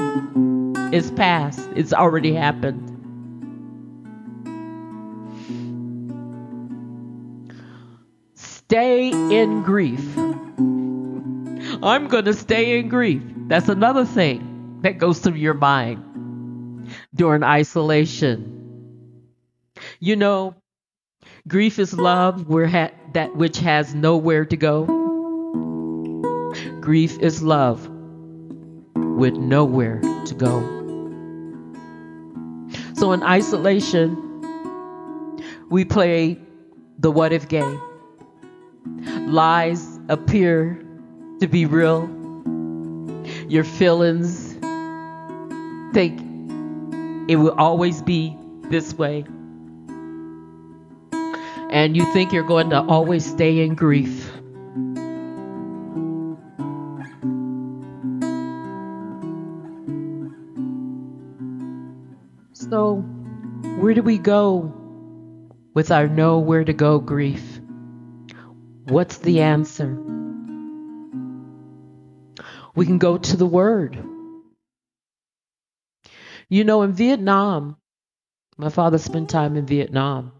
It's 0.92 1.12
past, 1.12 1.60
it's 1.76 1.94
already 1.94 2.34
happened. 2.34 2.92
Stay 8.36 9.10
in 9.10 9.64
grief. 9.64 10.18
I'm 11.84 12.08
going 12.08 12.26
to 12.26 12.34
stay 12.34 12.80
in 12.80 12.90
grief. 12.90 13.22
That's 13.48 13.70
another 13.70 14.06
thing 14.06 14.80
that 14.82 14.98
goes 14.98 15.20
through 15.20 15.36
your 15.36 15.54
mind 15.54 16.90
during 17.14 17.44
isolation. 17.44 19.32
You 20.00 20.16
know, 20.16 20.56
grief 21.48 21.78
is 21.80 21.94
love 21.94 22.48
where 22.48 22.68
ha- 22.68 22.92
that 23.14 23.36
which 23.36 23.60
has 23.60 23.94
nowhere 23.94 24.46
to 24.46 24.58
go. 24.58 24.86
Grief 26.82 27.20
is 27.20 27.44
love 27.44 27.90
with 29.16 29.34
nowhere 29.36 30.00
to 30.26 30.36
go. 30.36 30.62
So 32.96 33.12
in 33.14 33.24
isolation, 33.24 34.22
we 35.70 35.86
play 35.86 36.40
the 37.00 37.12
what 37.12 37.34
if 37.34 37.48
game. 37.48 37.80
Lies 39.28 40.00
appear 40.10 40.82
to 41.40 41.48
be 41.48 41.66
real. 41.66 42.10
Your 43.48 43.64
feelings 43.64 44.54
think 45.94 46.20
it 47.30 47.38
will 47.38 47.56
always 47.58 48.02
be 48.02 48.38
this 48.70 48.94
way. 48.94 49.26
And 51.72 51.98
you 51.98 52.06
think 52.14 52.32
you're 52.32 52.44
going 52.44 52.70
to 52.70 52.82
always 52.82 53.26
stay 53.26 53.60
in 53.60 53.76
grief. 53.76 54.25
We 64.06 64.20
go 64.20 64.72
with 65.74 65.92
our 65.92 66.08
nowhere 66.08 66.64
to 66.64 66.74
go 66.74 67.00
grief? 67.00 67.60
What's 68.84 69.18
the 69.18 69.42
answer? 69.42 69.98
We 72.76 72.86
can 72.86 73.00
go 73.00 73.18
to 73.18 73.36
the 73.36 73.48
Word. 73.48 73.98
You 76.50 76.64
know, 76.64 76.84
in 76.84 76.94
Vietnam, 76.94 77.78
my 78.58 78.70
father 78.70 79.00
spent 79.00 79.30
time 79.30 79.58
in 79.58 79.66
Vietnam. 79.66 80.32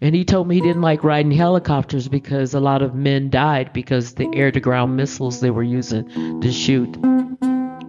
And 0.00 0.14
he 0.14 0.24
told 0.24 0.48
me 0.48 0.54
he 0.54 0.60
didn't 0.60 0.82
like 0.82 1.04
riding 1.04 1.32
helicopters 1.32 2.08
because 2.08 2.54
a 2.54 2.60
lot 2.60 2.80
of 2.80 2.94
men 2.94 3.28
died 3.28 3.72
because 3.72 4.14
the 4.14 4.30
air 4.32 4.50
to 4.50 4.60
ground 4.60 4.96
missiles 4.96 5.40
they 5.40 5.50
were 5.50 5.62
using 5.62 6.40
to 6.40 6.50
shoot 6.50 6.96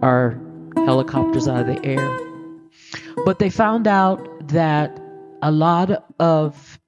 our 0.02 0.38
helicopters 0.74 1.48
out 1.48 1.60
of 1.60 1.66
the 1.68 1.84
air. 1.86 2.18
But 3.24 3.38
they 3.38 3.50
found 3.50 3.86
out 3.86 4.39
that 4.52 5.00
a 5.42 5.50
lot 5.50 6.04
of 6.18 6.78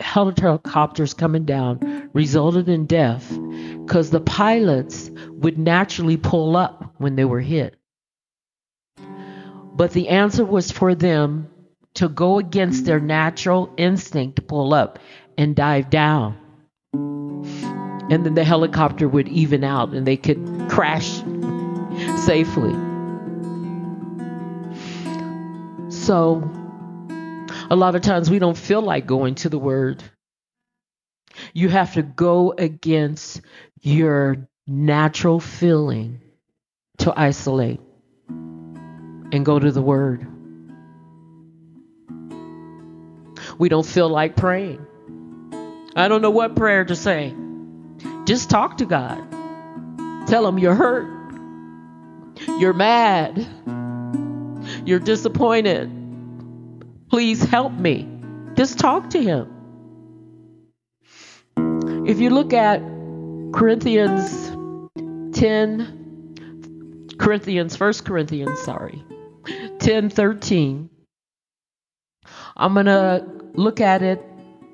helicopters 0.00 1.14
coming 1.14 1.44
down 1.44 2.10
resulted 2.12 2.68
in 2.68 2.86
death 2.86 3.28
because 3.84 4.10
the 4.10 4.20
pilots 4.20 5.10
would 5.28 5.58
naturally 5.58 6.16
pull 6.16 6.56
up 6.56 6.94
when 6.98 7.16
they 7.16 7.24
were 7.24 7.40
hit. 7.40 7.76
But 9.74 9.92
the 9.92 10.08
answer 10.08 10.44
was 10.44 10.70
for 10.70 10.94
them 10.94 11.48
to 11.94 12.08
go 12.08 12.38
against 12.38 12.84
their 12.84 13.00
natural 13.00 13.72
instinct 13.76 14.36
to 14.36 14.42
pull 14.42 14.74
up 14.74 14.98
and 15.38 15.56
dive 15.56 15.90
down. 15.90 16.36
And 16.92 18.26
then 18.26 18.34
the 18.34 18.44
helicopter 18.44 19.08
would 19.08 19.28
even 19.28 19.64
out 19.64 19.94
and 19.94 20.06
they 20.06 20.16
could 20.16 20.68
crash 20.68 21.22
safely. 22.16 22.91
So, 26.02 26.42
a 27.70 27.76
lot 27.76 27.94
of 27.94 28.02
times 28.02 28.28
we 28.28 28.40
don't 28.40 28.58
feel 28.58 28.82
like 28.82 29.06
going 29.06 29.36
to 29.36 29.48
the 29.48 29.58
Word. 29.58 30.02
You 31.54 31.68
have 31.68 31.94
to 31.94 32.02
go 32.02 32.52
against 32.58 33.40
your 33.80 34.48
natural 34.66 35.38
feeling 35.38 36.20
to 36.98 37.14
isolate 37.16 37.80
and 38.28 39.44
go 39.44 39.60
to 39.60 39.70
the 39.70 39.80
Word. 39.80 40.26
We 43.56 43.68
don't 43.68 43.86
feel 43.86 44.08
like 44.08 44.34
praying. 44.34 44.84
I 45.94 46.08
don't 46.08 46.20
know 46.20 46.30
what 46.30 46.56
prayer 46.56 46.84
to 46.84 46.96
say. 46.96 47.32
Just 48.24 48.50
talk 48.50 48.78
to 48.78 48.86
God. 48.86 49.24
Tell 50.26 50.48
Him 50.48 50.58
you're 50.58 50.74
hurt. 50.74 51.06
You're 52.58 52.74
mad. 52.74 53.46
You're 54.84 54.98
disappointed. 54.98 55.90
Please 57.08 57.42
help 57.42 57.72
me. 57.72 58.08
Just 58.54 58.78
talk 58.78 59.10
to 59.10 59.22
Him. 59.22 59.48
If 62.06 62.18
you 62.20 62.30
look 62.30 62.52
at 62.52 62.80
Corinthians 63.52 64.50
10, 65.36 67.14
Corinthians, 67.18 67.78
1 67.78 67.92
Corinthians, 68.04 68.60
sorry, 68.60 69.04
10 69.78 70.10
13. 70.10 70.90
I'm 72.56 72.74
going 72.74 72.86
to 72.86 73.24
look 73.54 73.80
at 73.80 74.02
it, 74.02 74.20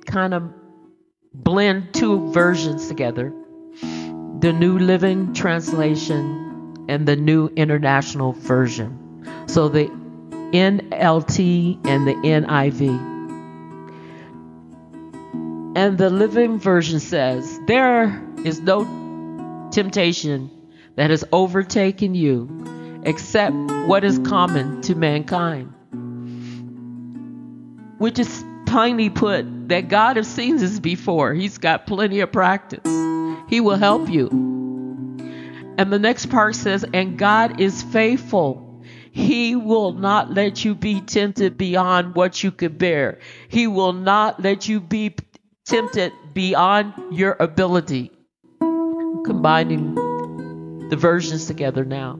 kind 0.07 0.33
of 0.33 0.51
blend 1.35 1.92
two 1.92 2.33
versions 2.33 2.88
together 2.88 3.33
the 4.40 4.53
New 4.53 4.79
Living 4.79 5.35
Translation 5.35 6.87
and 6.88 7.07
the 7.07 7.16
New 7.16 7.49
International 7.57 8.33
Version. 8.33 9.08
So 9.49 9.69
the 9.69 9.87
NLT 10.53 11.87
and 11.87 12.07
the 12.07 12.15
NIV. 12.15 13.17
And 15.77 15.99
the 15.99 16.11
Living 16.11 16.59
Version 16.59 17.01
says, 17.01 17.59
There 17.67 18.23
is 18.45 18.61
no 18.61 19.69
temptation 19.71 20.51
that 20.97 21.11
has 21.11 21.25
overtaken 21.33 22.15
you 22.15 23.01
except 23.05 23.55
what 23.87 24.05
is 24.05 24.19
common 24.21 24.83
to 24.83 24.95
mankind. 24.95 25.73
Which 27.99 28.19
is 28.19 28.45
plainly 28.67 29.09
put 29.09 29.69
that 29.69 29.89
God 29.89 30.17
has 30.17 30.29
seen 30.29 30.59
this 30.59 30.79
before. 30.79 31.33
He's 31.33 31.59
got 31.59 31.87
plenty 31.87 32.21
of 32.21 32.31
practice. 32.33 32.87
He 33.49 33.61
will 33.61 33.77
help 33.77 34.09
you. 34.11 34.29
And 35.79 35.93
the 35.93 35.99
next 35.99 36.27
part 36.27 36.55
says, 36.55 36.85
and 36.93 37.19
God 37.19 37.61
is 37.61 37.83
faithful. 37.83 38.67
He 39.12 39.57
will 39.57 39.92
not 39.92 40.35
let 40.35 40.64
you 40.64 40.75
be 40.75 41.01
tempted 41.01 41.57
beyond 41.57 42.14
what 42.14 42.42
you 42.42 42.51
could 42.51 42.79
bear. 42.79 43.18
He 43.49 43.66
will 43.66 43.92
not 43.92 44.42
let 44.42 44.68
you 44.68 44.81
be 44.81 45.14
tempted 45.66 46.12
beyond 46.35 46.94
your 47.11 47.37
ability. 47.40 48.11
Combining 48.61 49.94
the 50.88 50.97
versions 50.97 51.47
together 51.47 51.85
now. 51.85 52.18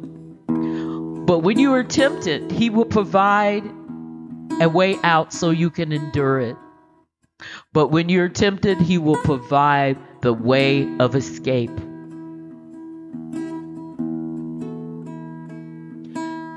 But 1.29 1.41
when 1.41 1.59
you 1.59 1.75
are 1.75 1.85
tempted, 1.85 2.51
He 2.51 2.71
will 2.71 2.85
provide 2.85 3.65
a 4.61 4.69
way 4.69 4.97
out 5.03 5.33
so 5.33 5.51
you 5.51 5.71
can 5.71 5.93
endure 5.93 6.41
it. 6.41 6.57
But 7.73 7.89
when 7.89 8.09
you're 8.09 8.29
tempted, 8.29 8.79
He 8.81 8.99
will 8.99 9.17
provide 9.17 9.99
the 10.23 10.33
way 10.33 10.89
of 10.99 11.15
escape. 11.15 11.71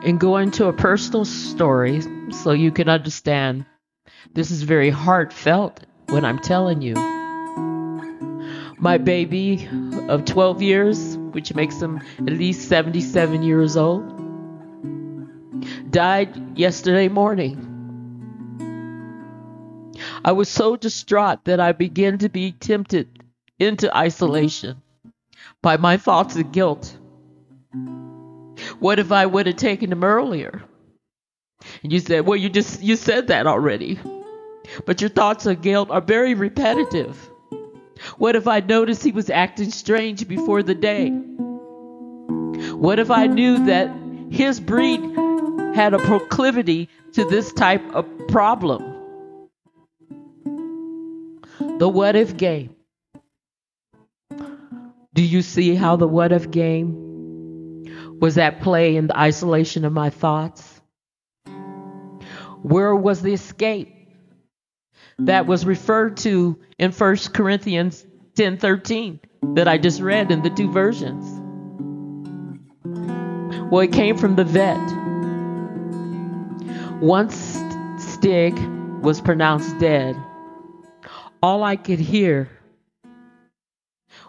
And 0.04 0.20
go 0.20 0.38
into 0.38 0.66
a 0.68 0.74
personal 0.74 1.26
story 1.26 2.02
so 2.32 2.52
you 2.52 2.72
can 2.72 2.90
understand 2.90 3.66
this 4.34 4.50
is 4.50 4.64
very 4.64 4.90
heartfelt 4.90 5.82
when 6.10 6.26
I'm 6.26 6.40
telling 6.40 6.82
you. 6.82 6.96
My 8.80 8.98
baby 8.98 9.70
of 10.08 10.26
12 10.26 10.62
years, 10.62 11.18
which 11.18 11.54
makes 11.54 11.80
him 11.80 12.02
at 12.18 12.34
least 12.34 12.68
77 12.68 13.44
years 13.44 13.78
old, 13.78 14.04
died 15.92 16.58
yesterday 16.58 17.08
morning. 17.08 17.68
I 20.26 20.32
was 20.32 20.50
so 20.50 20.76
distraught 20.76 21.46
that 21.46 21.60
I 21.60 21.74
began 21.74 22.18
to 22.20 22.30
be 22.30 22.52
tempted 22.54 23.24
into 23.60 23.96
isolation 23.96 24.82
by 25.62 25.78
my 25.78 25.98
thoughts 25.98 26.36
of 26.36 26.52
guilt. 26.52 26.98
What 28.82 29.00
if 29.00 29.14
I 29.14 29.26
would 29.26 29.48
have 29.48 29.56
taken 29.56 29.92
him 29.92 30.04
earlier? 30.04 30.62
And 31.84 31.94
you 31.94 32.00
said, 32.00 32.26
well, 32.26 32.36
you 32.36 32.50
just 32.50 32.82
you 32.82 32.98
said 32.98 33.28
that 33.28 33.48
already. 33.48 33.98
But 34.86 35.00
your 35.00 35.10
thoughts 35.10 35.46
of 35.46 35.62
guilt 35.62 35.90
are 35.90 36.02
very 36.02 36.34
repetitive. 36.34 37.16
What 38.18 38.36
if 38.36 38.48
I 38.48 38.60
noticed 38.60 39.04
he 39.04 39.14
was 39.14 39.30
acting 39.30 39.72
strange 39.72 40.28
before 40.28 40.64
the 40.64 40.76
day? 40.76 41.12
What 42.76 43.00
if 43.00 43.10
I 43.10 43.28
knew 43.28 43.66
that 43.66 43.90
his 44.32 44.60
breed 44.60 45.00
had 45.74 45.94
a 45.94 46.00
proclivity 46.00 46.90
to 47.14 47.26
this 47.26 47.52
type 47.54 47.84
of 47.94 48.06
problem. 48.28 48.84
The 51.60 51.88
what 51.88 52.16
if 52.16 52.38
game. 52.38 52.76
Do 55.14 55.24
you 55.24 55.42
see 55.42 55.76
how 55.76 55.96
the 55.96 56.08
what 56.08 56.32
if 56.32 56.50
game 56.52 57.11
was 58.22 58.38
at 58.38 58.62
play 58.62 58.96
in 58.96 59.08
the 59.08 59.18
isolation 59.18 59.84
of 59.84 59.92
my 59.92 60.10
thoughts? 60.12 60.80
Where 62.62 62.96
was 62.96 63.22
the 63.22 63.34
escape 63.34 63.94
that 65.18 65.48
was 65.48 65.66
referred 65.66 66.18
to 66.18 66.60
in 66.78 66.92
1 66.92 67.34
Corinthians 67.34 68.06
10:13 68.36 69.20
that 69.56 69.68
I 69.68 69.78
just 69.80 70.00
read 70.00 70.32
in 70.32 70.44
the 70.44 70.52
two 70.52 70.72
versions? 70.72 71.26
Well, 73.72 73.82
it 73.82 73.92
came 73.92 74.18
from 74.18 74.36
the 74.36 74.44
vet. 74.44 74.78
Once 77.02 77.60
Stig 77.98 78.58
was 79.02 79.20
pronounced 79.20 79.80
dead, 79.80 80.16
all 81.42 81.64
I 81.64 81.76
could 81.76 82.00
hear 82.00 82.50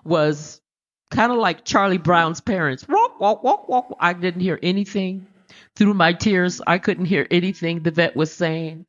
was 0.05 0.63
kind 1.11 1.31
of 1.31 1.39
like 1.39 1.65
Charlie 1.65 1.99
Brown's 1.99 2.41
parents. 2.41 2.87
Walk, 2.89 3.02
walk, 3.23 3.45
walk, 3.45 3.69
walk. 3.69 3.97
I 4.01 4.15
didn't 4.15 4.41
hear 4.43 4.59
anything 4.63 5.29
Through 5.77 5.95
my 5.95 6.13
tears, 6.13 6.61
I 6.67 6.79
couldn't 6.79 7.07
hear 7.07 7.27
anything 7.31 7.83
the 7.83 7.93
vet 7.93 8.17
was 8.17 8.33
saying. 8.33 8.85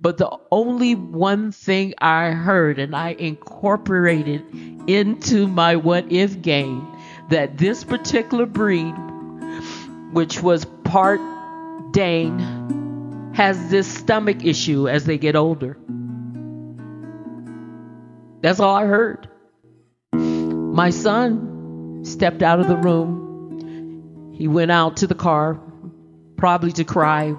But 0.00 0.18
the 0.18 0.30
only 0.52 0.94
one 0.94 1.52
thing 1.52 1.94
I 1.98 2.30
heard 2.30 2.78
and 2.78 2.96
I 2.96 3.10
incorporated 3.10 4.44
into 4.88 5.48
my 5.48 5.76
what 5.76 6.12
if 6.12 6.40
game 6.42 6.86
that 7.30 7.58
this 7.58 7.84
particular 7.84 8.46
breed, 8.46 8.94
which 10.12 10.42
was 10.42 10.64
part 10.84 11.20
Dane, 11.92 13.32
has 13.34 13.70
this 13.70 13.86
stomach 13.86 14.44
issue 14.44 14.88
as 14.88 15.04
they 15.04 15.18
get 15.18 15.36
older. 15.36 15.78
That's 18.40 18.60
all 18.60 18.74
I 18.74 18.86
heard. 18.86 19.28
My 20.12 20.90
son 20.90 22.04
stepped 22.04 22.42
out 22.42 22.60
of 22.60 22.68
the 22.68 22.76
room. 22.76 23.27
He 24.38 24.46
went 24.46 24.70
out 24.70 24.98
to 24.98 25.08
the 25.08 25.16
car, 25.16 25.60
probably 26.36 26.70
to 26.70 26.84
cry, 26.84 27.34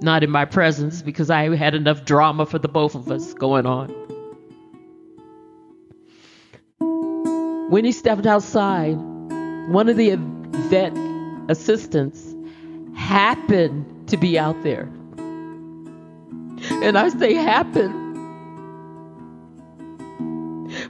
not 0.00 0.24
in 0.24 0.30
my 0.30 0.44
presence 0.44 1.02
because 1.02 1.30
I 1.30 1.54
had 1.54 1.76
enough 1.76 2.04
drama 2.04 2.46
for 2.46 2.58
the 2.58 2.66
both 2.66 2.96
of 2.96 3.08
us 3.12 3.32
going 3.34 3.64
on. 3.64 3.90
When 7.70 7.84
he 7.84 7.92
stepped 7.92 8.26
outside, 8.26 8.96
one 9.68 9.88
of 9.88 9.96
the 9.96 10.16
vet 10.68 10.92
assistants 11.48 12.34
happened 12.96 14.08
to 14.08 14.16
be 14.16 14.36
out 14.36 14.60
there. 14.64 14.90
And 16.82 16.98
I 16.98 17.08
say 17.10 17.34
happened 17.34 18.00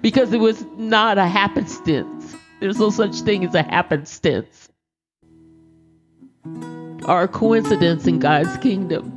because 0.01 0.33
it 0.33 0.40
was 0.40 0.64
not 0.79 1.19
a 1.19 1.27
happenstance. 1.27 2.35
There's 2.61 2.79
no 2.79 2.88
such 2.88 3.21
thing 3.21 3.45
as 3.45 3.55
a 3.55 3.62
happenstance 3.62 4.71
or 7.07 7.23
a 7.23 7.29
coincidence 7.29 8.07
in 8.07 8.19
God's 8.19 8.57
kingdom. 8.59 9.11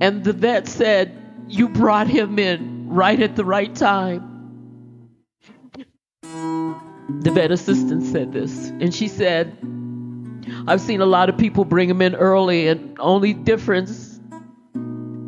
And 0.00 0.24
the 0.24 0.32
vet 0.32 0.68
said, 0.68 1.16
You 1.48 1.68
brought 1.68 2.06
him 2.06 2.38
in 2.38 2.88
right 2.88 3.20
at 3.20 3.36
the 3.36 3.44
right 3.44 3.74
time. 3.74 4.32
The 6.22 7.30
vet 7.30 7.50
assistant 7.50 8.04
said 8.04 8.32
this, 8.32 8.68
and 8.68 8.94
she 8.94 9.08
said, 9.08 9.56
I've 10.68 10.80
seen 10.80 11.00
a 11.00 11.06
lot 11.06 11.28
of 11.28 11.38
people 11.38 11.64
bring 11.64 11.88
him 11.88 12.02
in 12.02 12.14
early, 12.14 12.68
and 12.68 12.96
only 13.00 13.32
difference 13.32 14.20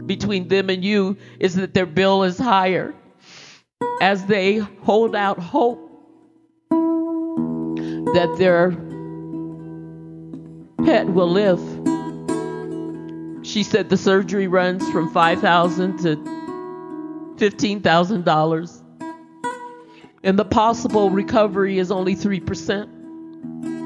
between 0.07 0.48
them 0.48 0.70
and 0.70 0.85
you 0.85 1.16
is 1.38 1.54
that 1.57 1.74
their 1.74 1.87
bill 1.87 2.22
is 2.22 2.38
higher 2.38 2.94
as 4.00 4.26
they 4.26 4.57
hold 4.57 5.14
out 5.14 5.38
hope 5.38 5.85
that 8.14 8.35
their 8.38 8.70
pet 10.88 11.07
will 11.07 11.29
live. 11.29 11.61
She 13.46 13.62
said 13.62 13.90
the 13.90 13.98
surgery 13.98 14.48
runs 14.48 14.90
from 14.90 15.12
5,000 15.12 15.98
to 15.98 16.16
$15,000 17.37 18.83
and 20.22 20.38
the 20.38 20.46
possible 20.46 21.11
recovery 21.11 21.77
is 21.79 21.90
only 21.90 22.16
3% 22.16 22.85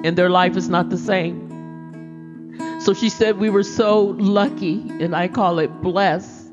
and 0.06 0.16
their 0.16 0.30
life 0.30 0.56
is 0.56 0.68
not 0.68 0.90
the 0.90 0.96
same. 0.96 2.60
So 2.80 2.94
she 2.94 3.08
said 3.08 3.36
we 3.36 3.50
were 3.50 3.64
so 3.64 4.14
lucky 4.20 4.88
and 5.00 5.16
I 5.16 5.26
call 5.26 5.58
it 5.58 5.82
blessed 5.82 6.52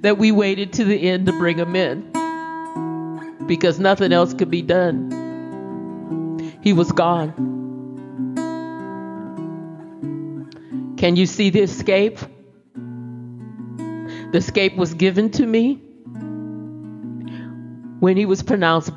that 0.00 0.16
we 0.16 0.32
waited 0.32 0.72
to 0.74 0.84
the 0.84 1.10
end 1.10 1.26
to 1.26 1.32
bring 1.32 1.58
him 1.58 1.76
in 1.76 2.10
because 3.46 3.78
nothing 3.78 4.14
else 4.14 4.32
could 4.32 4.50
be 4.50 4.62
done. 4.62 5.10
He 6.62 6.72
was 6.72 6.90
gone. 6.90 7.49
Can 11.00 11.16
you 11.16 11.24
see 11.24 11.48
the 11.48 11.60
escape? 11.60 12.18
The 12.74 14.36
escape 14.36 14.76
was 14.76 14.92
given 14.92 15.30
to 15.30 15.46
me 15.46 15.76
when 18.00 18.18
he 18.18 18.26
was 18.26 18.42
pronounced 18.42 18.92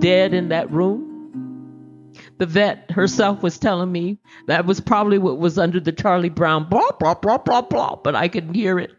dead 0.00 0.34
in 0.34 0.48
that 0.48 0.68
room. 0.72 2.12
The 2.38 2.46
vet 2.46 2.90
herself 2.90 3.40
was 3.40 3.56
telling 3.56 3.92
me 3.92 4.18
that 4.48 4.66
was 4.66 4.80
probably 4.80 5.18
what 5.18 5.38
was 5.38 5.58
under 5.58 5.78
the 5.78 5.92
Charlie 5.92 6.28
Brown 6.28 6.68
blah 6.68 6.90
blah 6.98 7.14
blah 7.14 7.38
blah 7.38 7.62
blah, 7.62 7.94
but 7.94 8.16
I 8.16 8.26
couldn't 8.26 8.54
hear 8.54 8.80
it. 8.80 8.90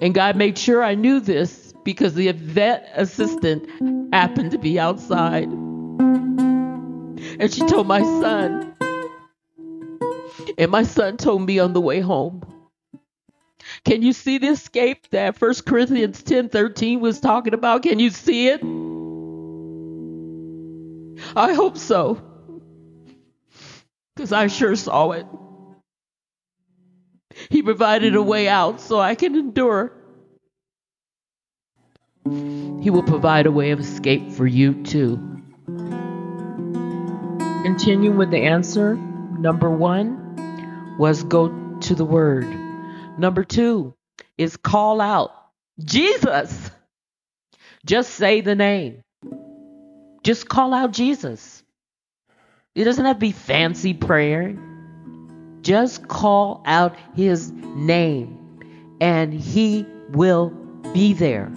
And 0.00 0.14
God 0.14 0.36
made 0.36 0.56
sure 0.56 0.82
I 0.82 0.94
knew 0.94 1.20
this 1.20 1.74
because 1.84 2.14
the 2.14 2.32
vet 2.32 2.90
assistant 2.94 3.68
happened 4.14 4.52
to 4.52 4.58
be 4.58 4.80
outside. 4.80 5.50
And 7.44 7.52
she 7.52 7.60
told 7.66 7.86
my 7.86 8.00
son. 8.00 8.74
And 10.56 10.70
my 10.70 10.82
son 10.82 11.18
told 11.18 11.42
me 11.46 11.58
on 11.58 11.74
the 11.74 11.80
way 11.80 12.00
home. 12.00 12.42
Can 13.84 14.00
you 14.00 14.14
see 14.14 14.38
the 14.38 14.46
escape 14.46 15.10
that 15.10 15.38
1 15.38 15.54
Corinthians 15.66 16.22
10 16.22 16.48
13 16.48 17.00
was 17.00 17.20
talking 17.20 17.52
about? 17.52 17.82
Can 17.82 17.98
you 17.98 18.08
see 18.08 18.48
it? 18.48 18.62
I 21.36 21.52
hope 21.52 21.76
so. 21.76 22.18
Because 24.16 24.32
I 24.32 24.46
sure 24.46 24.74
saw 24.74 25.10
it. 25.10 25.26
He 27.50 27.62
provided 27.62 28.16
a 28.16 28.22
way 28.22 28.48
out 28.48 28.80
so 28.80 28.98
I 28.98 29.16
can 29.16 29.34
endure. 29.34 29.92
He 32.24 32.88
will 32.88 33.02
provide 33.02 33.44
a 33.44 33.52
way 33.52 33.72
of 33.72 33.80
escape 33.80 34.32
for 34.32 34.46
you 34.46 34.82
too. 34.82 35.34
Continue 37.64 38.12
with 38.12 38.30
the 38.30 38.42
answer. 38.42 38.94
Number 38.94 39.70
one 39.70 40.96
was 40.98 41.22
go 41.22 41.48
to 41.80 41.94
the 41.94 42.04
word. 42.04 42.44
Number 43.18 43.42
two 43.42 43.94
is 44.36 44.58
call 44.58 45.00
out 45.00 45.30
Jesus. 45.82 46.70
Just 47.86 48.10
say 48.10 48.42
the 48.42 48.54
name. 48.54 49.00
Just 50.22 50.46
call 50.46 50.74
out 50.74 50.92
Jesus. 50.92 51.62
It 52.74 52.84
doesn't 52.84 53.06
have 53.06 53.16
to 53.16 53.20
be 53.20 53.32
fancy 53.32 53.94
prayer. 53.94 54.54
Just 55.62 56.06
call 56.06 56.62
out 56.66 56.94
his 57.14 57.50
name 57.50 58.60
and 59.00 59.32
he 59.32 59.86
will 60.10 60.50
be 60.92 61.14
there. 61.14 61.50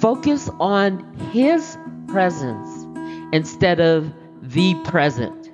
Focus 0.00 0.50
on 0.58 1.14
his 1.30 1.78
presence 2.08 2.68
instead 3.32 3.78
of 3.80 4.12
the 4.52 4.74
present. 4.84 5.50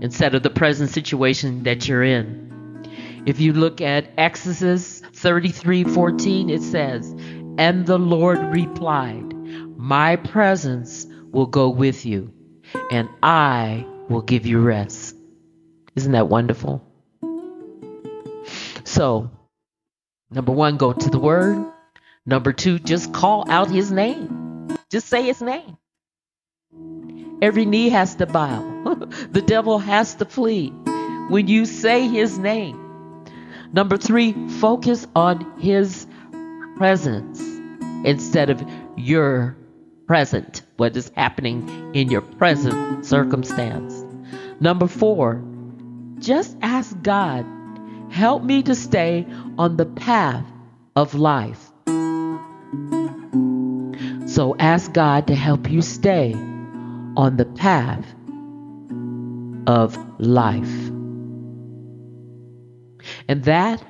Instead 0.00 0.36
of 0.36 0.42
the 0.44 0.50
present 0.50 0.90
situation 0.90 1.64
that 1.64 1.88
you're 1.88 2.04
in. 2.04 2.48
If 3.26 3.40
you 3.40 3.52
look 3.52 3.80
at 3.80 4.12
Exodus 4.16 5.00
33 5.00 5.84
14, 5.84 6.48
it 6.48 6.62
says, 6.62 7.10
And 7.58 7.86
the 7.86 7.98
Lord 7.98 8.38
replied, 8.38 9.34
My 9.76 10.14
presence 10.16 11.06
will 11.32 11.46
go 11.46 11.68
with 11.68 12.06
you, 12.06 12.32
and 12.90 13.08
I 13.20 13.84
will 14.08 14.22
give 14.22 14.46
you 14.46 14.60
rest. 14.60 15.16
Isn't 15.96 16.12
that 16.12 16.28
wonderful? 16.28 16.86
So, 18.84 19.30
number 20.30 20.52
one, 20.52 20.76
go 20.76 20.92
to 20.92 21.10
the 21.10 21.18
word. 21.18 21.66
Number 22.24 22.52
two, 22.52 22.78
just 22.78 23.12
call 23.12 23.50
out 23.50 23.70
his 23.70 23.90
name. 23.90 24.68
Just 24.88 25.08
say 25.08 25.24
his 25.24 25.42
name. 25.42 25.76
Every 27.42 27.64
knee 27.64 27.88
has 27.88 28.16
to 28.16 28.26
bow, 28.26 28.60
the 29.30 29.40
devil 29.40 29.78
has 29.78 30.14
to 30.16 30.26
flee 30.26 30.68
when 31.28 31.48
you 31.48 31.64
say 31.64 32.06
his 32.06 32.38
name. 32.38 32.78
Number 33.72 33.96
three, 33.96 34.32
focus 34.60 35.06
on 35.16 35.58
his 35.58 36.06
presence 36.76 37.40
instead 38.04 38.50
of 38.50 38.62
your 38.96 39.56
present, 40.06 40.62
what 40.76 40.94
is 40.96 41.10
happening 41.16 41.94
in 41.94 42.10
your 42.10 42.20
present 42.20 43.06
circumstance. 43.06 44.04
Number 44.60 44.86
four, 44.86 45.42
just 46.18 46.56
ask 46.60 46.94
God, 47.00 47.46
help 48.10 48.42
me 48.42 48.62
to 48.64 48.74
stay 48.74 49.26
on 49.56 49.78
the 49.78 49.86
path 49.86 50.44
of 50.94 51.14
life. 51.14 51.72
So 54.26 54.54
ask 54.58 54.92
God 54.92 55.26
to 55.28 55.34
help 55.34 55.70
you 55.70 55.80
stay 55.80 56.34
on 57.20 57.36
the 57.36 57.44
path 57.44 58.06
of 59.66 59.94
life. 60.18 60.88
And 63.28 63.44
that 63.44 63.84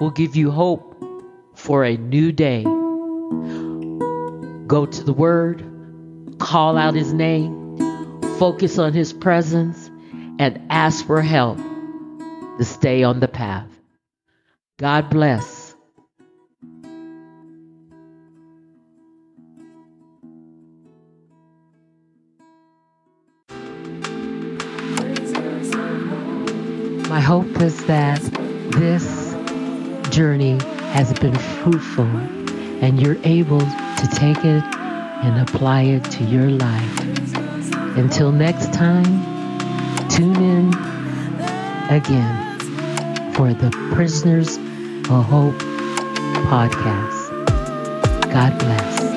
will 0.00 0.12
give 0.12 0.36
you 0.36 0.52
hope 0.52 1.02
for 1.56 1.84
a 1.84 1.96
new 1.96 2.30
day. 2.30 2.62
Go 4.68 4.86
to 4.86 5.02
the 5.02 5.12
Word, 5.12 5.64
call 6.38 6.78
out 6.78 6.94
His 6.94 7.12
name, 7.12 7.76
focus 8.38 8.78
on 8.78 8.92
His 8.92 9.12
presence, 9.12 9.90
and 10.38 10.60
ask 10.70 11.04
for 11.04 11.20
help 11.22 11.58
to 12.58 12.64
stay 12.64 13.02
on 13.02 13.18
the 13.18 13.26
path. 13.26 13.68
God 14.78 15.10
bless. 15.10 15.61
That 27.62 28.20
this 28.72 29.36
journey 30.10 30.58
has 30.94 31.12
been 31.20 31.36
fruitful 31.36 32.06
and 32.82 33.00
you're 33.00 33.18
able 33.22 33.60
to 33.60 34.08
take 34.14 34.38
it 34.38 34.64
and 35.24 35.48
apply 35.48 35.82
it 35.82 36.02
to 36.10 36.24
your 36.24 36.50
life. 36.50 37.00
Until 37.96 38.32
next 38.32 38.72
time, 38.72 39.04
tune 40.08 40.34
in 40.42 40.74
again 41.88 43.32
for 43.34 43.54
the 43.54 43.70
Prisoners 43.94 44.56
of 44.56 45.24
Hope 45.24 45.54
podcast. 46.48 47.30
God 48.32 48.58
bless. 48.58 49.11